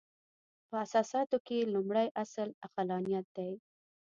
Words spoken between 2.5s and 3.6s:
عقلانیت دی.